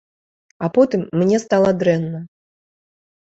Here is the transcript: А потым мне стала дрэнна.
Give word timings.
А 0.63 0.69
потым 0.77 1.03
мне 1.21 1.37
стала 1.43 1.71
дрэнна. 1.83 2.19